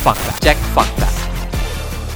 [0.00, 1.08] fakta, cek fakta.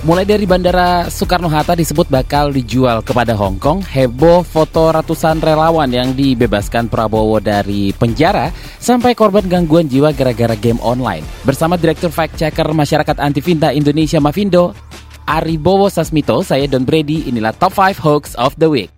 [0.04, 6.12] Mulai dari Bandara Soekarno-Hatta disebut bakal dijual kepada Hong Kong, heboh foto ratusan relawan yang
[6.12, 11.24] dibebaskan Prabowo dari penjara, sampai korban gangguan jiwa gara-gara game online.
[11.44, 14.76] Bersama Direktur Fact Checker Masyarakat Anti Finta Indonesia Mavindo,
[15.24, 18.92] Aribowo Sasmito, saya Don Brady, inilah Top 5 Hoax of the Week.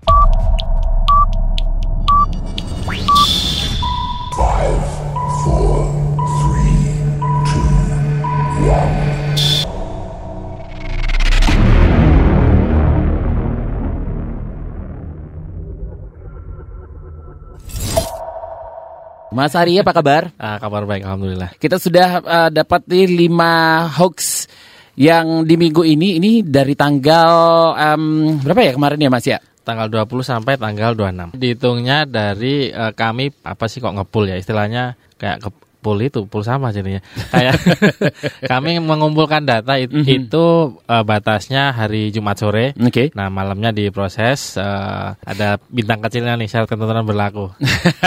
[19.37, 20.33] Mas Ari apa kabar?
[20.41, 21.53] Ah, kabar baik, alhamdulillah.
[21.61, 24.49] Kita sudah uh, dapat nih 5 hoax
[24.97, 27.29] yang di minggu ini ini dari tanggal
[27.77, 29.37] um, berapa ya kemarin ya Mas ya?
[29.61, 31.37] Tanggal 20 sampai tanggal 26.
[31.37, 35.48] Dihitungnya dari uh, kami apa sih kok ngepul ya istilahnya kayak ke
[35.87, 36.98] pool itu pool sama jadinya.
[37.31, 37.55] Kayak
[38.51, 40.27] kami mengumpulkan data it, Mhm.
[40.27, 40.45] itu
[40.83, 42.75] uh, batasnya hari Jumat sore.
[42.75, 43.15] Oke.
[43.15, 47.55] Nah, malamnya diproses uh, ada bintang kecilnya nih syarat ketentuan berlaku.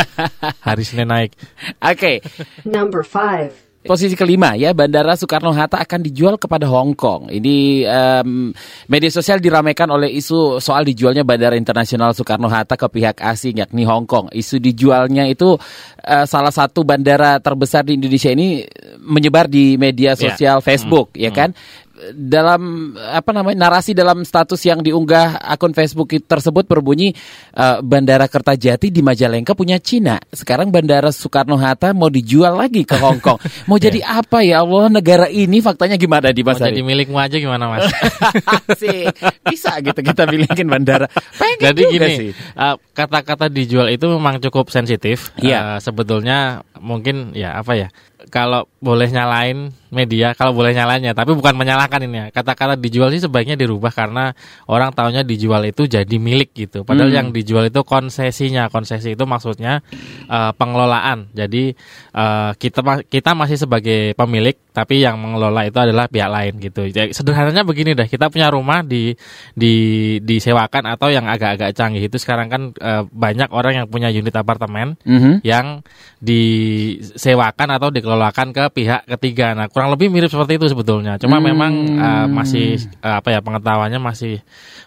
[0.67, 1.31] hari Senin naik.
[1.79, 2.19] Oke.
[2.67, 3.68] Number five.
[3.89, 7.33] Posisi kelima ya, Bandara Soekarno-Hatta akan dijual kepada Hong Kong.
[7.33, 8.53] Ini em,
[8.85, 14.05] media sosial diramaikan oleh isu soal dijualnya Bandara Internasional Soekarno-Hatta ke pihak asing yakni Hong
[14.05, 14.29] Kong.
[14.29, 15.57] Isu dijualnya itu
[16.05, 18.61] eh, salah satu bandara terbesar di Indonesia ini
[19.01, 20.21] menyebar di media Ya.
[20.21, 21.57] sosial Facebook, ya kan?
[22.15, 27.11] Dalam apa namanya narasi dalam status yang diunggah akun Facebook tersebut berbunyi
[27.51, 30.15] eh, Bandara Kertajati di Majalengka punya Cina.
[30.31, 33.39] Sekarang Bandara Soekarno Hatta mau dijual lagi ke Hong Kong.
[33.69, 36.87] Mau jadi apa ya Allah negara ini faktanya gimana di Mau Mas jadi Ari?
[36.87, 37.91] milikmu aja gimana, Mas?
[38.71, 39.13] Asik.
[39.45, 41.07] Bisa gitu kita milikin bandara.
[41.35, 42.31] Pengen Jadi gini, sih.
[42.55, 45.33] uh, kata-kata dijual itu memang cukup sensitif.
[45.41, 45.59] Iya.
[45.59, 47.87] Uh, sebetulnya mungkin ya apa ya?
[48.27, 52.25] Kalau boleh nyalain media, kalau boleh nyalainnya, tapi bukan menyalahkan ini ya.
[52.35, 54.35] Kata-kata dijual sih sebaiknya dirubah karena
[54.67, 56.83] orang taunya dijual itu jadi milik gitu.
[56.83, 57.17] Padahal Hmm.
[57.23, 58.67] yang dijual itu konsesinya.
[58.67, 59.79] Konsesi itu maksudnya
[60.27, 61.31] uh, pengelolaan.
[61.31, 61.71] Jadi
[62.11, 66.87] uh, kita kita masih sebagai pemilik, tapi yang mengelola itu adalah pihak lain gitu.
[66.87, 69.11] Jadi sederhananya begini dah, kita punya rumah di
[69.51, 69.73] di
[70.23, 74.95] disewakan atau yang agak-agak canggih itu sekarang kan uh, banyak orang yang punya unit apartemen
[75.03, 75.43] Mhm.
[75.43, 75.83] yang
[76.19, 79.51] disewakan atau dikelolakan ke pihak ketiga.
[79.51, 81.19] Nah, kurang lebih mirip seperti itu sebetulnya.
[81.19, 81.47] Cuma Hmm.
[81.51, 84.39] memang uh, masih uh, apa ya pengetahuannya masih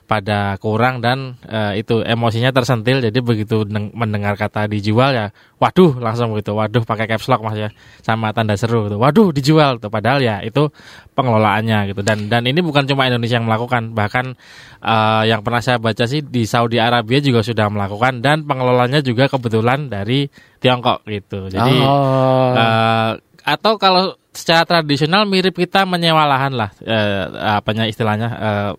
[0.07, 3.01] pada kurang dan uh, itu emosinya tersentil.
[3.01, 5.27] Jadi begitu deng- mendengar kata dijual ya,
[5.63, 6.59] waduh langsung gitu.
[6.59, 7.71] Waduh pakai caps lock Mas ya
[8.03, 8.99] sama tanda seru gitu.
[8.99, 10.75] Waduh dijual tuh padahal ya itu
[11.15, 12.03] pengelolaannya gitu.
[12.03, 14.35] Dan dan ini bukan cuma Indonesia yang melakukan, bahkan
[14.83, 19.31] uh, yang pernah saya baca sih di Saudi Arabia juga sudah melakukan dan pengelolanya juga
[19.31, 20.27] kebetulan dari
[20.59, 21.47] Tiongkok gitu.
[21.47, 22.55] Jadi Oh.
[22.55, 23.13] eh,
[23.43, 27.27] atau kalau secara tradisional mirip kita menyewa lahan lah, eh,
[27.59, 28.73] apanya istilahnya eh,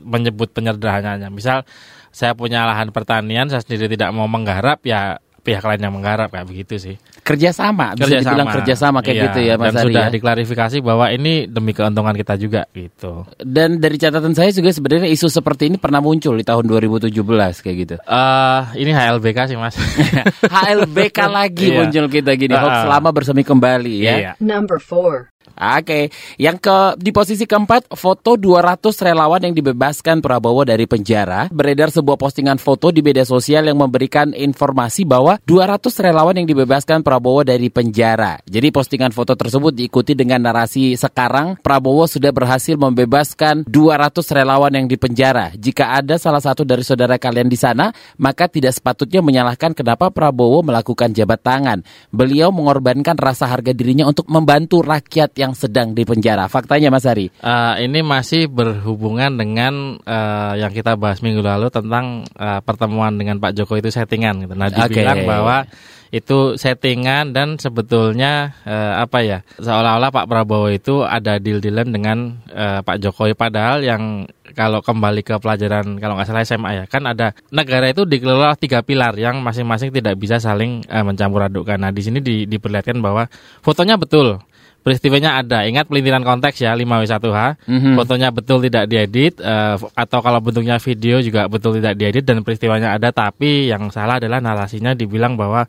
[0.00, 1.28] menyebut penyederhanaannya.
[1.34, 1.66] Misal
[2.14, 6.44] saya punya lahan pertanian, saya sendiri tidak mau menggarap, ya pihak lain yang menggarap kayak
[6.44, 6.96] begitu sih.
[7.18, 10.10] kerjasama, bisa dibilang kerjasama kayak Iya, gitu ya Mas Dan Ari sudah ya.
[10.10, 13.26] diklarifikasi bahwa ini demi keuntungan kita juga gitu.
[13.36, 17.10] Dan dari catatan saya juga sebenarnya isu seperti ini pernah muncul di tahun 2017
[17.58, 17.96] kayak gitu.
[18.00, 19.74] eh ini HLBK sih mas.
[20.56, 21.76] HLBK lagi Iya.
[21.80, 22.54] muncul kita gini.
[22.54, 22.88] Hoax Ah.
[22.88, 24.14] lama bersemi kembali ya.
[24.16, 24.30] Iya.
[24.38, 25.30] Number four.
[25.56, 31.48] Oke, yang ke di posisi keempat foto 200 relawan yang dibebaskan Prabowo dari penjara.
[31.48, 37.00] Beredar sebuah postingan foto di media sosial yang memberikan informasi bahwa 200 relawan yang dibebaskan
[37.00, 38.36] Prabowo dari penjara.
[38.44, 44.84] Jadi postingan foto tersebut diikuti dengan narasi sekarang Prabowo sudah berhasil membebaskan 200 relawan yang
[44.84, 45.56] di penjara.
[45.56, 50.60] Jika ada salah satu dari saudara kalian di sana, maka tidak sepatutnya menyalahkan kenapa Prabowo
[50.60, 51.80] melakukan jabat tangan.
[52.12, 56.48] Beliau mengorbankan rasa harga dirinya untuk membantu rakyat yang sedang di penjara.
[56.48, 57.28] Faktanya Mas Ari.
[57.30, 63.38] Eh, ini masih berhubungan dengan eh, yang kita bahas minggu lalu tentang eh, pertemuan dengan
[63.38, 64.54] Pak Jokowi itu settingan gitu.
[64.56, 65.68] Nah, dibilang bahwa
[66.14, 72.18] itu settingan dan sebetulnya eh, apa ya seolah-olah Pak Prabowo itu ada deal-dealan dengan
[72.50, 74.24] eh, Pak Jokowi padahal yang
[74.54, 78.80] kalau kembali ke pelajaran kalau nggak salah SMA ya kan ada negara itu dikelola tiga
[78.86, 81.76] pilar yang masing-masing tidak bisa saling eh, mencampur adukkan.
[81.76, 83.26] Nah di sini di, diperlihatkan bahwa
[83.60, 84.38] fotonya betul
[84.86, 85.66] peristiwanya ada.
[85.66, 87.66] Ingat pelintiran konteks ya 5W1H.
[87.66, 87.98] Mhm.
[87.98, 92.94] Fotonya betul tidak diedit eh, atau kalau bentuknya video juga betul tidak diedit dan peristiwanya
[92.94, 95.66] ada tapi yang salah adalah narasinya dibilang bahwa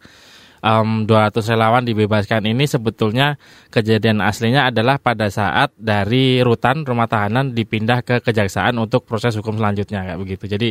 [0.59, 3.36] em, 200 relawan dibebaskan ini sebetulnya
[3.68, 9.56] kejadian aslinya adalah pada saat dari rutan rumah tahanan dipindah ke kejaksaan untuk proses hukum
[9.56, 10.44] selanjutnya kayak begitu.
[10.48, 10.69] Jadi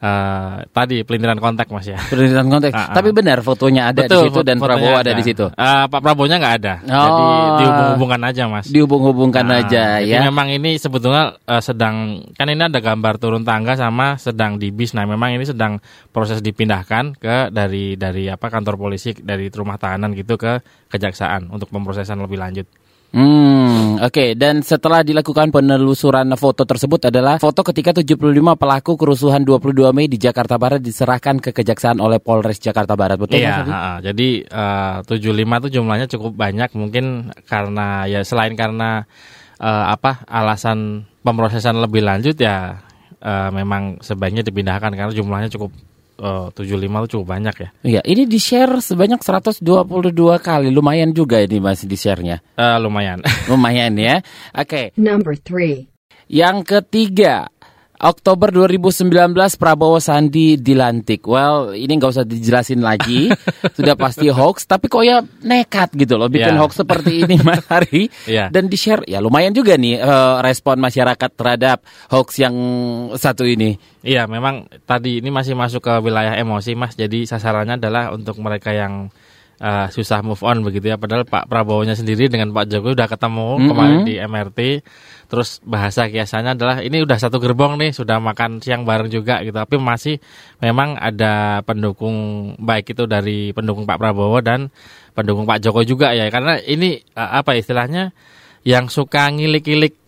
[0.00, 1.98] eh, tadi pelintiran kontak Mas ya.
[1.98, 2.72] Penelitian konteks.
[2.84, 2.94] Ah, ah.
[2.96, 5.46] Tapi benar fotonya ada di situ dan Prabowo ada di situ.
[5.46, 6.74] Eh, Pak Prabowo-nya nggak ada.
[6.82, 7.56] Jadi Oh.
[7.60, 8.66] dihubung-hubungkan aja Mas.
[8.66, 10.26] Dihubung-hubungkan Nah, aja jadi ya.
[10.26, 14.92] memang ini sebetulnya eh, sedang kan ini ada gambar turun tangga sama sedang di bis.
[14.92, 15.78] Nah, memang ini sedang
[16.10, 20.60] proses dipindahkan ke dari dari apa kantor polisi dari rumah tahanan gitu ke
[20.92, 22.68] kejaksaan untuk pemrosesan lebih lanjut.
[23.14, 24.34] Hmm, oke.
[24.34, 30.18] Dan setelah dilakukan penelusuran foto tersebut adalah foto ketika 75 pelaku kerusuhan 22 Mei di
[30.18, 33.14] Jakarta Barat diserahkan ke kejaksaan oleh Polres Jakarta Barat.
[33.14, 33.94] Betul Iya, Mas ha-ha.
[34.02, 39.06] jadi eh, 75 tuh jumlahnya cukup banyak mungkin karena ya selain karena
[39.62, 42.82] eh, apa alasan pemrosesan lebih lanjut ya
[43.22, 45.70] eh, memang sebaiknya dipindahkan karena jumlahnya cukup
[46.18, 47.68] eh, 75 tuh cukup banyak ya.
[47.82, 50.68] Iya, ini di-share sebanyak 122 kali.
[50.70, 52.42] Lumayan juga ini masih di-share-nya.
[52.58, 53.22] Eh, lumayan.
[53.50, 54.22] Lumayan ya.
[54.54, 54.94] Oke.
[54.98, 55.90] Number 3.
[56.24, 57.52] Yang ketiga,
[58.04, 59.08] Oktober 2019
[59.56, 61.24] Prabowo Sandi dilantik.
[61.24, 63.32] Well, ini nggak usah dijelasin lagi,
[63.80, 64.68] sudah pasti hoax.
[64.68, 66.60] Tapi kok ya nekat gitu loh, bikin Ya.
[66.60, 68.12] hoax seperti ini Mas Hari.
[68.28, 68.52] Iya.
[68.52, 71.80] Dan di share, ya lumayan juga nih eh, respon masyarakat terhadap
[72.12, 72.52] hoax yang
[73.16, 73.80] satu ini.
[74.04, 76.92] Iya, memang tadi ini masih masuk ke wilayah emosi, Mas.
[76.92, 79.08] Jadi sasarannya adalah untuk mereka yang
[79.64, 81.00] eh, susah move on begitu ya.
[81.00, 83.68] Padahal Pak Prabowo-nya sendiri dengan Pak Jokowi udah ketemu Mm-mm.
[83.72, 84.60] kemarin di MRT.
[85.24, 89.56] Terus bahasa kiasannya adalah ini udah satu gerbong nih, sudah makan siang bareng juga gitu.
[89.56, 90.20] Tapi masih
[90.60, 94.68] memang ada pendukung baik itu dari pendukung Pak Prabowo dan
[95.16, 96.28] pendukung Pak Jokowi juga ya.
[96.28, 98.12] Karena ini eh, apa istilahnya
[98.68, 100.03] yang suka ngilik-ngilik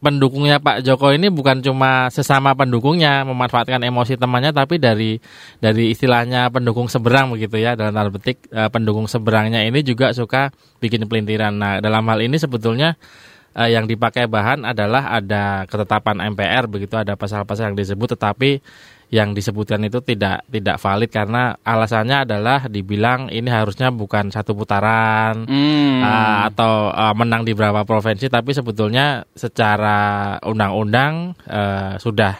[0.00, 5.20] pendukungnya Pak Jokowi ini bukan cuma sesama pendukungnya memanfaatkan emosi temannya tapi dari
[5.60, 10.50] dari istilahnya pendukung seberang begitu ya dalam tanda petik eh, pendukung seberangnya ini juga suka
[10.80, 11.52] bikin pelintiran.
[11.52, 12.96] Nah, dalam hal ini sebetulnya
[13.52, 18.64] eh, yang dipakai bahan adalah ada ketetapan MPR begitu ada pasal-pasal yang disebut tetapi
[19.10, 25.50] yang disebutkan itu tidak tidak valid karena alasannya adalah dibilang ini harusnya bukan satu putaran
[25.50, 25.98] Hmm.
[25.98, 32.38] uh, atau uh, menang di beberapa provinsi tapi sebetulnya secara undang-undang uh, sudah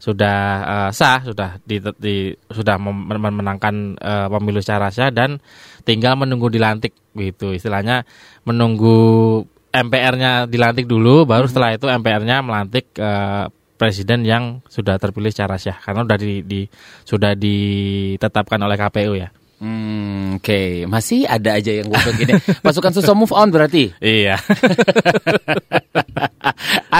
[0.00, 5.36] sudah uh, sah sudah di, di- sudah mem- memenangkan uh, pemilu secara sah dan
[5.84, 8.08] tinggal menunggu dilantik gitu istilahnya
[8.48, 15.54] menunggu MPR-nya dilantik dulu baru setelah itu MPR-nya melantik uh, presiden yang sudah terpilih secara
[15.56, 16.60] sah karena sudah di, di
[17.06, 19.30] sudah ditetapkan oleh KPU ya.
[19.58, 22.38] Hmm, Oke, masih ada aja yang goblok ini.
[22.62, 23.90] Pasukan susah move on berarti.
[23.98, 24.38] Iya.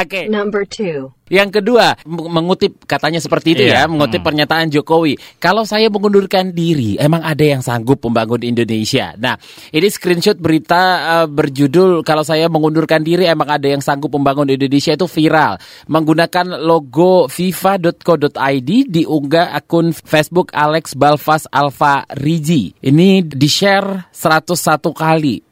[0.03, 0.27] Oke.
[0.27, 1.07] Number 2.
[1.29, 4.29] Yang kedua, mengutip katanya seperti itu ya, Iya, mengutip hmm.
[4.33, 5.21] pernyataan Jokowi.
[5.37, 9.13] Kalau saya mengundurkan diri, emang ada yang sanggup membangun Indonesia.
[9.21, 9.37] Nah,
[9.69, 10.81] ini screenshot berita
[11.21, 15.61] eh, berjudul kalau saya mengundurkan diri, emang ada yang sanggup membangun Indonesia itu viral.
[15.93, 22.48] Menggunakan logo fifa.co.id diunggah akun Facebook Alex Balfas Alfa Riji.
[22.57, 25.43] Ini di-share 101 kali.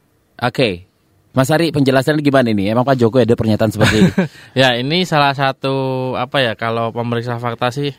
[0.41, 0.87] Oke.
[1.37, 2.73] Mas Ari, penjelasannya gimana ini?
[2.73, 4.13] Emang Pak Jokowi ada pernyataan seperti ini?
[4.65, 7.93] Ya ini salah satu apa ya kalau pemeriksa fakta sih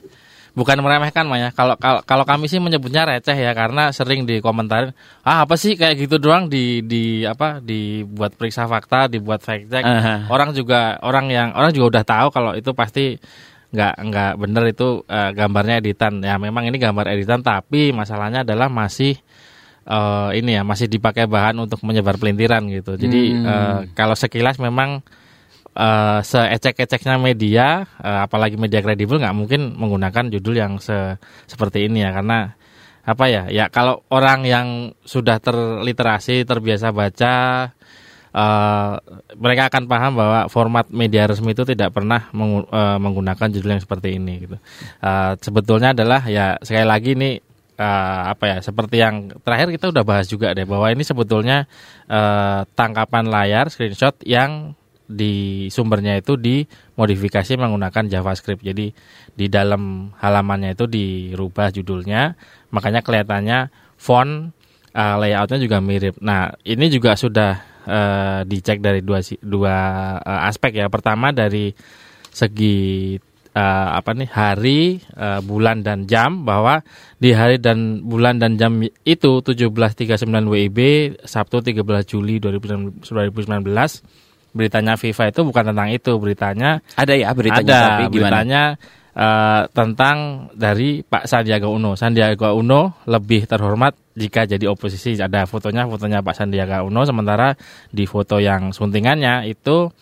[0.57, 1.53] bukan meremehkan Maya.
[1.53, 4.89] Kalau kalau kalau kami sih menyebutnya receh ya karena sering dikomentarin
[5.21, 9.85] ah apa sih kayak gitu doang di di apa dibuat periksa fakta, dibuat fact check.
[9.85, 10.25] Aha.
[10.33, 13.21] Orang juga orang yang orang juga udah tahu kalau itu pasti
[13.67, 16.23] nggak nggak bener itu eh, gambarnya editan.
[16.23, 19.19] Ya memang ini gambar editan tapi masalahnya adalah masih
[19.87, 22.95] eh, ini ya masih dipakai bahan untuk menyebar pelintiran gitu.
[22.95, 23.45] Jadi Hmm.
[23.45, 25.03] eh, kalau sekilas memang
[25.77, 32.01] eh seecek-eceknya media, eh, apalagi media kredibel nggak mungkin menggunakan judul yang se seperti ini
[32.01, 32.57] ya karena
[33.07, 34.67] apa ya ya kalau orang yang
[35.07, 37.35] sudah terliterasi terbiasa baca
[38.33, 38.93] eh,
[39.37, 43.83] mereka akan paham bahwa format media resmi itu tidak pernah mengu- eh, menggunakan judul yang
[43.83, 44.57] seperti ini gitu
[44.97, 47.37] Eh, sebetulnya adalah ya sekali lagi ini
[47.77, 51.69] eh, apa ya seperti yang terakhir kita udah bahas juga deh bahwa ini sebetulnya
[52.09, 54.73] eh, tangkapan layar screenshot yang
[55.07, 58.59] di sumbernya itu dimodifikasi menggunakan JavaScript.
[58.59, 58.91] Jadi
[59.33, 62.35] di dalam halamannya itu dirubah judulnya,
[62.75, 64.51] makanya kelihatannya font
[64.91, 66.19] uh, layoutnya juga mirip.
[66.19, 69.75] Nah ini juga sudah uh, dicek dari dua si- dua
[70.19, 70.91] uh, aspek ya.
[70.91, 71.71] Pertama dari
[72.29, 73.15] segi
[73.51, 74.81] uh, apa nih hari,
[75.15, 76.83] uh, bulan dan jam bahwa
[77.17, 79.73] di hari dan bulan dan jam itu 17.39
[80.45, 80.79] WIB
[81.23, 83.01] Sabtu 13 Juli 2019
[84.53, 88.13] beritanya FIFA itu bukan tentang itu beritanya Ada ya beritanya ada tapi gimana?
[88.41, 88.61] beritanya
[89.13, 90.17] eh, tentang
[90.53, 91.93] dari Pak Sandiaga Uno.
[91.93, 97.53] Sandiaga Uno lebih terhormat jika jadi oposisi ada fotonya fotonya Pak Sandiaga Uno sementara
[97.87, 99.93] di foto yang suntingannya itu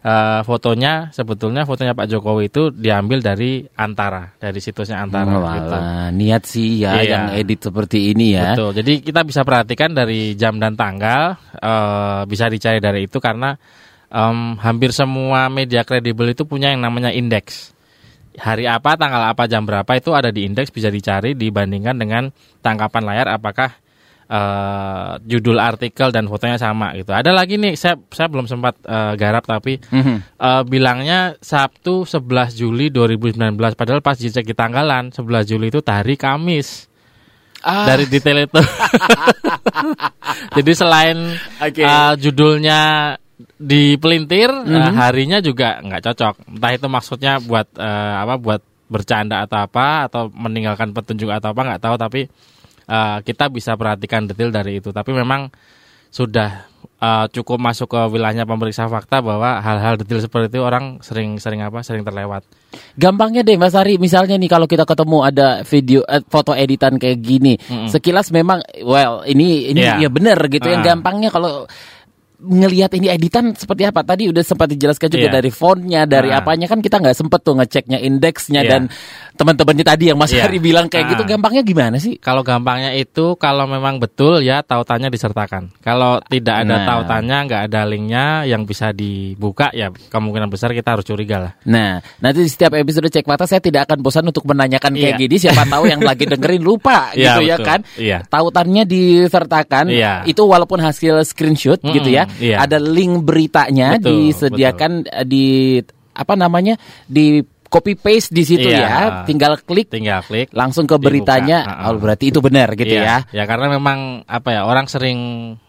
[0.00, 5.76] eh, fotonya sebetulnya fotonya Pak Jokowi itu diambil dari Antara dari situsnya Antara Oh, gitu.
[6.14, 7.10] niat sih ya Iya.
[7.10, 8.54] yang edit seperti ini ya.
[8.54, 8.78] Betul.
[8.78, 13.58] Jadi kita bisa perhatikan dari jam dan tanggal eh, bisa dicari dari itu karena
[14.06, 17.73] em, hampir semua media kredibel itu punya yang namanya indeks.
[18.34, 23.02] Hari apa, tanggal apa, jam berapa itu ada di indeks bisa dicari dibandingkan dengan tangkapan
[23.06, 23.70] layar apakah
[24.24, 27.12] eh, judul artikel dan fotonya sama gitu.
[27.12, 30.16] Ada lagi nih saya saya belum sempat eh, garap tapi Mhm.
[30.34, 36.16] eh, bilangnya Sabtu 11 Juli 2019 padahal pas dicek di tanggalan 11 Juli itu hari
[36.16, 36.88] Kamis
[37.64, 38.60] Ah, dari detail itu.
[40.56, 41.16] Jadi selain
[41.60, 41.80] Oke.
[41.80, 42.80] uh, judulnya
[43.58, 44.94] dipelintir, uh, Mhm.
[44.94, 46.34] harinya juga nggak cocok.
[46.54, 51.60] Entah itu maksudnya buat uh, apa, buat bercanda atau apa, atau meninggalkan petunjuk atau apa
[51.64, 51.94] nggak tahu.
[51.96, 52.20] Tapi
[52.86, 54.90] uh, kita bisa perhatikan detail dari itu.
[54.90, 55.50] Tapi memang
[56.14, 56.70] sudah
[57.02, 61.82] uh, cukup masuk ke wilayahnya pemeriksa fakta bahwa hal-hal detail seperti itu orang sering-sering apa,
[61.82, 62.46] sering terlewat.
[62.94, 67.18] Gampangnya deh Mas Ari, misalnya nih kalau kita ketemu ada video eh, foto editan kayak
[67.18, 67.90] gini, Mm-mm.
[67.90, 70.06] sekilas memang well ini ini Iya.
[70.06, 70.62] ya benar gitu.
[70.62, 70.88] Yang Ah.
[70.94, 71.66] gampangnya kalau
[72.36, 75.36] ngelihat ini editan seperti apa tadi udah sempat dijelaskan juga Iya.
[75.38, 76.42] dari fontnya dari Ah.
[76.42, 78.70] apanya kan kita nggak sempet tuh ngeceknya indeksnya Iya.
[78.70, 78.82] dan
[79.34, 80.46] teman-temannya tadi yang Mas Iya.
[80.46, 81.10] Ari bilang kayak Ah.
[81.14, 82.18] gitu gampangnya gimana sih?
[82.18, 85.70] Kalau gampangnya itu kalau memang betul ya tautannya disertakan.
[85.78, 86.86] Kalau tidak ada Nah.
[86.86, 91.52] tautannya, nggak ada linknya yang bisa dibuka ya kemungkinan besar kita harus curiga lah.
[91.64, 95.22] Nah, nanti di setiap episode cek fakta saya tidak akan bosan untuk menanyakan kayak Iya.
[95.22, 95.36] gini.
[95.38, 97.66] Siapa tahu yang lagi dengerin lupa Iya, gitu ya betul.
[97.66, 97.80] kan?
[97.96, 98.18] Iya.
[98.26, 99.86] Tautannya disertakan.
[99.88, 100.12] Iya.
[100.24, 102.23] Itu walaupun hasil screenshot Mm-mm, gitu ya.
[102.36, 102.56] Iya.
[102.60, 105.46] Ada link beritanya Betul, disediakan eh, di
[106.12, 108.78] apa namanya di copy paste di situ Iya.
[108.78, 108.98] ya.
[109.26, 110.46] Tinggal klik Tinggal klik.
[110.54, 111.06] langsung ke Dibuka.
[111.10, 111.58] beritanya.
[111.66, 111.90] Ha-ha.
[111.90, 113.42] Oh, berarti itu benar gitu Iya, ya.
[113.42, 115.18] Ya karena memang apa ya orang sering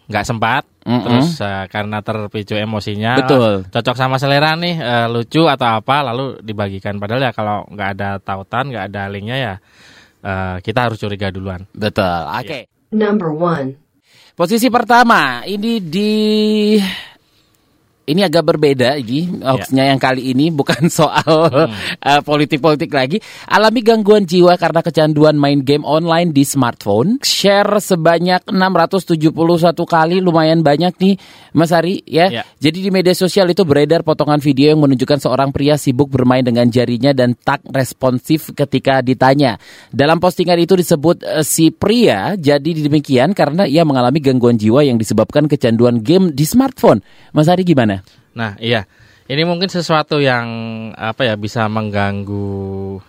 [0.06, 1.02] nggak sempat, Mm-mm.
[1.02, 3.66] terus eh, karena terpicu emosinya, Betul.
[3.66, 7.02] "Ah, cocok sama selera nih, eh, lucu atau apa, lalu dibagikan.
[7.02, 9.54] Padahal ya kalau nggak ada tautan, nggak ada linknya ya
[10.22, 11.66] eh, kita harus curiga duluan.
[11.72, 12.06] Betul.
[12.30, 12.70] Oke.
[12.90, 13.85] Number 1.
[14.36, 16.76] Posisi pertama ini di
[18.06, 23.18] ini agak berbeda ini hoaxnya yang kali ini bukan soal eh, politik-politik lagi.
[23.50, 27.18] Alami gangguan jiwa karena kecanduan main game online di smartphone.
[27.26, 29.34] Share sebanyak 671
[29.86, 31.16] kali lumayan banyak nih
[31.58, 32.30] Mas Ari ya.
[32.30, 32.44] Ya.
[32.62, 36.70] Jadi di media sosial itu beredar potongan video yang menunjukkan seorang pria sibuk bermain dengan
[36.70, 39.58] jarinya dan tak responsif ketika ditanya.
[39.90, 45.02] Dalam postingan itu disebut eh, si pria jadi demikian karena ia mengalami gangguan jiwa yang
[45.02, 47.02] disebabkan kecanduan game di smartphone.
[47.34, 47.95] Mas Ari gimana?
[48.36, 48.86] Nah, iya.
[49.26, 50.46] Ini mungkin sesuatu yang
[50.94, 53.02] apa ya bisa mengganggu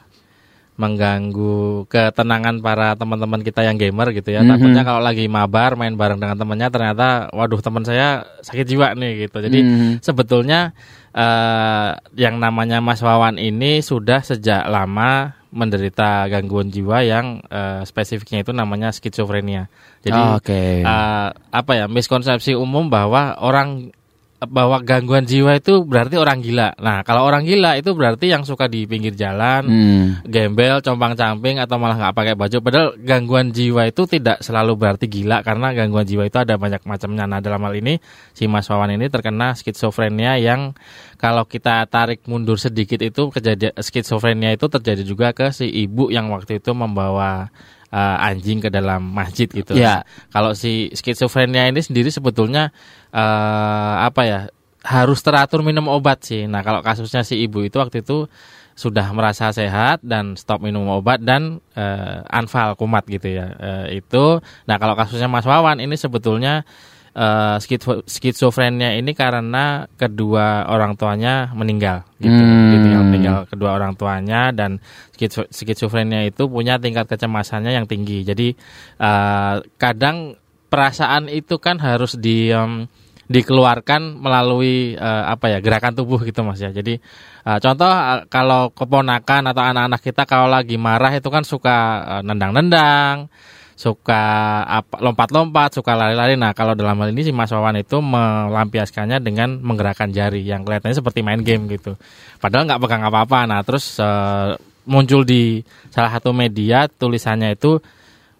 [0.77, 4.45] mengganggu ketenangan para teman-teman kita yang gamer gitu ya.
[4.45, 4.49] Mhm.
[4.53, 9.29] Takutnya kalau lagi mabar main bareng dengan temannya ternyata waduh teman saya sakit jiwa nih
[9.29, 9.41] gitu.
[9.41, 9.91] Jadi Mhm.
[10.05, 10.77] sebetulnya
[11.17, 11.91] eh,
[12.21, 18.53] yang namanya Mas Wawan ini sudah sejak lama menderita gangguan jiwa yang eh, spesifiknya itu
[18.53, 19.73] namanya skizofrenia.
[20.05, 20.85] Jadi Oh, Oke.
[20.85, 23.97] eh, apa ya miskonsepsi umum bahwa orang
[24.45, 26.77] bahwa gangguan jiwa itu berarti orang gila.
[26.77, 30.07] Nah, kalau orang gila itu berarti yang suka di pinggir jalan, Hmm.
[30.29, 32.57] gembel, compang-camping atau malah nggak pakai baju.
[32.61, 37.25] Padahal gangguan jiwa itu tidak selalu berarti gila karena gangguan jiwa itu ada banyak macamnya.
[37.25, 37.97] Nah, dalam hal ini
[38.37, 40.77] si Mas Wawan ini terkena skizofrenia yang
[41.17, 46.29] kalau kita tarik mundur sedikit itu kejadian skizofrenia itu terjadi juga ke si ibu yang
[46.29, 47.49] waktu itu membawa
[47.93, 49.77] uh, anjing ke dalam masjid gitu.
[49.77, 50.03] Ya.
[50.33, 52.71] Kalau si skizofrenia ini sendiri sebetulnya
[53.11, 54.41] eh apa ya
[54.87, 56.47] harus teratur minum obat sih.
[56.47, 58.31] Nah kalau kasusnya si ibu itu waktu itu
[58.77, 64.39] sudah merasa sehat dan stop minum obat dan eh, anfal kumat gitu ya Eh, itu.
[64.69, 66.69] Nah kalau kasusnya Mas Wawan ini sebetulnya
[67.17, 72.37] eh, skizo- skizofrenia ini karena kedua orang tuanya meninggal gitu.
[72.37, 72.71] Hmm.
[72.77, 74.79] Ditinggal tinggal kedua orang tuanya dan
[75.17, 78.21] skizo- skizofrenia itu punya tingkat kecemasannya yang tinggi.
[78.23, 78.53] Jadi
[79.01, 80.37] eh, kadang
[80.69, 82.85] perasaan itu kan harus di em,
[83.27, 87.03] dikeluarkan melalui eh, apa ya gerakan tubuh gitu mas ya jadi
[87.43, 92.23] eh, contoh eh, kalau keponakan atau anak-anak kita kalau lagi marah itu kan suka eh,
[92.23, 93.27] nendang-nendang
[93.77, 94.25] suka
[94.65, 99.61] apa lompat-lompat suka lari-lari nah kalau dalam hal ini si Mas Wawan itu melampiaskannya dengan
[99.61, 101.93] menggerakkan jari yang kelihatannya seperti main game gitu
[102.41, 104.57] padahal nggak pegang apa-apa nah terus eh,
[104.89, 105.61] muncul di
[105.93, 107.77] salah satu media tulisannya itu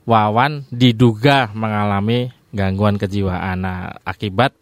[0.09, 4.57] Wawan diduga mengalami gangguan kejiwaan nah akibat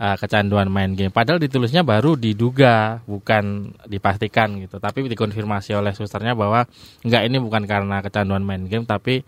[0.00, 1.12] uh, kecanduan main game.
[1.12, 4.78] Padahal ditulisnya baru diduga, bukan dipastikan gitu.
[4.78, 6.64] Tapi dikonfirmasi oleh susternya bahwa
[7.02, 9.26] enggak ini bukan karena kecanduan main game, tapi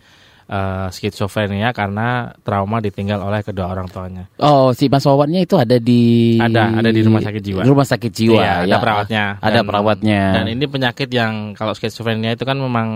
[0.50, 4.26] eh, skizofrenia karena trauma ditinggal oleh kedua orang tuanya.
[4.42, 7.62] Oh, si Mas Wawannya itu ada di Ada, ada di rumah sakit jiwa.
[7.62, 8.42] Rumah sakit jiwa.
[8.42, 8.78] Iya, ada ya.
[8.82, 9.24] perawatnya.
[9.38, 10.22] Ada Dan- perawatnya.
[10.34, 12.88] Dan ini penyakit yang kalau skizofrenia itu kan memang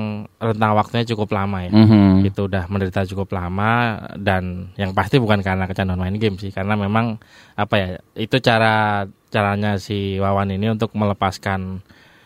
[0.42, 1.70] rentang waktunya cukup lama ya.
[1.70, 2.26] Mhm.
[2.26, 6.74] Itu udah menderita cukup lama dan yang pasti bukan karena kecanduan main game sih, karena
[6.74, 7.22] memang
[7.54, 11.78] apa ya itu cara caranya si Wawan ini untuk melepaskan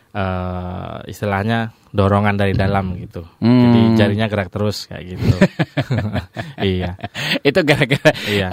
[0.09, 3.25] eh istilahnya dorongan dari dalam gitu.
[3.37, 3.61] Hmm.
[3.65, 5.25] Jadi jarinya gerak terus kayak gitu.
[6.61, 6.95] iya.
[7.41, 8.47] itu gara-gara Iya.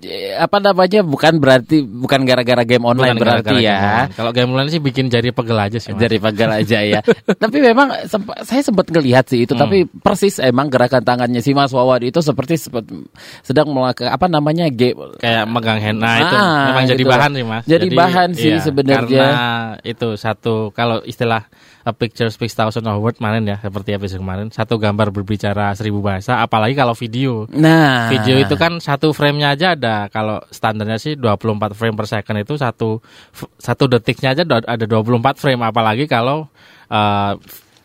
[0.00, 3.76] eh, apa namanya bukan berarti bukan gara-gara game online Bukan berarti gara-gara ya.
[3.76, 4.14] game.
[4.14, 5.90] Kalau game online sih bikin jari pegel aja sih.
[5.90, 6.00] Mas.
[6.00, 7.00] Dari pagar aja ya.
[7.42, 9.62] tapi memang semp- saya sempat ngelihat sih itu, Hmm.
[9.62, 12.58] tapi persis emang gerakan tangannya si Mas Wawan itu seperti
[13.40, 17.10] sedang melakukan apa namanya game kayak megang hand nah itu Ah, memang jadi gitu.
[17.10, 19.24] bahan sih mas Jadi bahan sih sebenarnya.
[19.24, 19.42] karena
[19.82, 21.48] itu satu kalau istilah
[21.86, 24.50] a picture speaks thousand of words kemarin ya seperti episode kemarin.
[24.50, 27.46] Satu gambar berbicara seribu bahasa apalagi kalau video.
[27.54, 30.10] Nah, video itu kan satu frame-nya aja ada.
[30.10, 32.98] Kalau standarnya sih 24 frame per second itu satu
[33.54, 35.62] satu detiknya aja ada 24 frame.
[35.62, 36.50] Apalagi kalau
[36.90, 37.32] eh,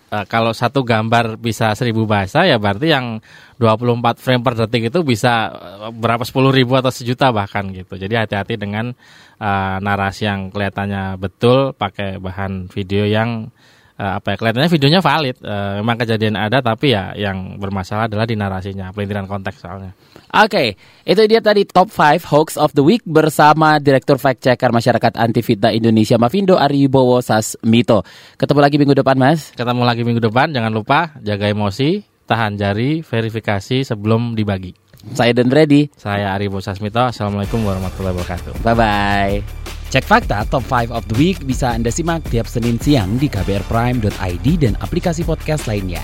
[0.09, 3.21] eh, kalau satu gambar bisa seribu bahasa ya berarti yang
[3.61, 8.01] 24 frame per detik itu bisa eh, berapa sepuluh ribu atau sejuta bahkan gitu.
[8.01, 8.97] Jadi hati-hati dengan
[9.37, 13.53] eh, narasi yang kelihatannya betul pakai bahan video yang
[14.01, 18.25] eh, apa ya kelihatannya videonya valid Eh, memang kejadian ada tapi ya yang bermasalah adalah
[18.25, 19.93] di narasinya pelintiran konteks soalnya
[20.31, 25.19] Oke, itu dia tadi top 5 hoax of the week bersama Direktur Fact Checker Masyarakat
[25.19, 28.07] Anti Fitnah Indonesia Mavindo Aribowo Sasmito.
[28.39, 29.51] Ketemu lagi minggu depan, Mas.
[29.51, 34.71] Ketemu lagi minggu depan, jangan lupa jaga emosi, tahan jari, verifikasi sebelum dibagi.
[35.11, 35.91] Saya Dan Brady.
[35.99, 38.63] Saya Aribo Sasmito, Assalamualaikum warahmatullahi wabarakatuh.
[38.63, 39.70] Bye bye.
[39.91, 44.47] Cek fakta top 5 of the week bisa Anda simak tiap Senin siang di kbrprime.id
[44.55, 45.99] dan aplikasi podcast lainnya.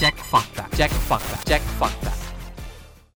[0.00, 2.29] Cek fakta, cek fakta, cek fakta.